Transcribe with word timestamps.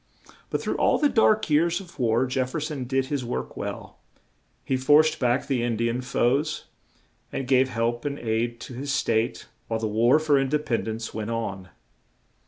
But 0.49 0.63
through 0.63 0.77
all 0.77 0.97
the 0.97 1.07
dark 1.07 1.47
years 1.47 1.79
of 1.79 1.99
war 1.99 2.25
Jef 2.25 2.49
fer 2.49 2.59
son 2.59 2.85
did 2.85 3.05
his 3.05 3.23
work 3.23 3.55
well; 3.55 3.99
he 4.65 4.75
forced 4.75 5.19
back 5.19 5.45
the 5.45 5.61
In 5.61 5.77
di 5.77 5.89
an 5.89 6.01
foes, 6.01 6.65
and 7.31 7.47
gave 7.47 7.69
help 7.69 8.03
and 8.03 8.17
aid 8.17 8.59
to 8.61 8.73
his 8.73 8.91
State 8.91 9.45
while 9.67 9.79
the 9.79 9.87
War 9.87 10.17
for 10.17 10.39
In 10.39 10.49
de 10.49 10.57
pend 10.57 10.87
ence 10.87 11.13
went 11.13 11.29
on. 11.29 11.69